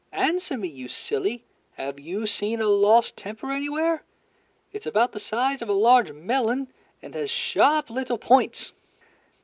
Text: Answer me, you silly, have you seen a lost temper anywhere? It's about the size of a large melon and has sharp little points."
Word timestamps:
Answer 0.13 0.57
me, 0.57 0.67
you 0.67 0.87
silly, 0.87 1.45
have 1.73 1.99
you 1.99 2.25
seen 2.25 2.59
a 2.59 2.65
lost 2.65 3.15
temper 3.15 3.51
anywhere? 3.51 4.03
It's 4.71 4.87
about 4.87 5.11
the 5.11 5.19
size 5.19 5.61
of 5.61 5.69
a 5.69 5.73
large 5.73 6.11
melon 6.11 6.69
and 7.03 7.13
has 7.13 7.29
sharp 7.29 7.87
little 7.91 8.17
points." 8.17 8.73